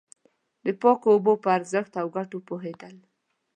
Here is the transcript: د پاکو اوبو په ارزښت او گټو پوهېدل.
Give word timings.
د 0.65 0.67
پاکو 0.81 1.07
اوبو 1.15 1.33
په 1.43 1.49
ارزښت 1.57 1.93
او 2.01 2.07
گټو 2.15 2.39
پوهېدل. 2.47 2.95